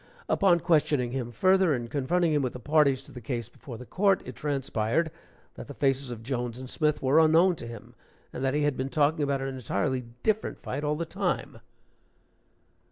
Upon 0.27 0.61
questioning 0.61 1.11
him 1.11 1.31
further, 1.31 1.75
and 1.75 1.87
confronting 1.87 2.33
him 2.33 2.41
with 2.41 2.53
the 2.53 2.59
parties 2.59 3.03
to 3.03 3.11
the 3.11 3.21
case 3.21 3.47
before 3.49 3.77
the 3.77 3.85
court, 3.85 4.23
it 4.25 4.35
transpired 4.35 5.11
that 5.53 5.67
the 5.67 5.75
faces 5.75 6.09
of 6.09 6.23
Jones 6.23 6.57
and 6.59 6.67
Smith 6.67 7.03
were 7.03 7.19
unknown 7.19 7.55
to 7.57 7.67
him, 7.67 7.93
and 8.33 8.43
that 8.43 8.55
he 8.55 8.63
had 8.63 8.75
been 8.75 8.89
talking 8.89 9.21
about 9.21 9.43
an 9.43 9.49
entirely 9.53 10.05
different 10.23 10.57
fight 10.59 10.83
all 10.83 10.95
the 10.95 11.05
time.) 11.05 11.59